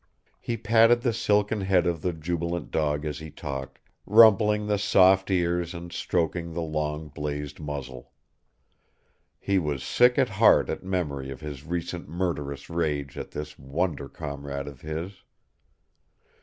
[0.39, 3.77] He patted the silken head of the jubilant dog as he talked,
[4.07, 8.11] rumpling the soft ears and stroking the long, blazed muzzle.
[9.39, 14.09] He was sick at heart at memory of his recent murderous rage at this wonder
[14.09, 15.21] comrade of his.